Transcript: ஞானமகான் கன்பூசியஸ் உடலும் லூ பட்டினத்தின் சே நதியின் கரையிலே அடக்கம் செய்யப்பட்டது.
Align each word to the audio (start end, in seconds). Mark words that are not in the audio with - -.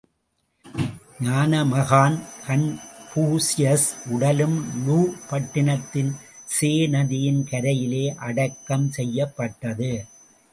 ஞானமகான் 1.23 2.15
கன்பூசியஸ் 2.45 3.85
உடலும் 4.13 4.57
லூ 4.85 4.97
பட்டினத்தின் 5.29 6.11
சே 6.55 6.71
நதியின் 6.87 7.43
கரையிலே 7.51 8.03
அடக்கம் 8.29 8.89
செய்யப்பட்டது. 8.91 9.91